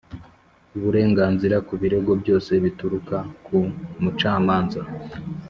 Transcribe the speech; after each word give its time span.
Uburenganzira 0.77 1.55
ku 1.67 1.73
birego 1.81 2.11
byose 2.21 2.51
bituruka 2.63 3.17
ku 3.45 3.57
mucamanza 4.01 4.81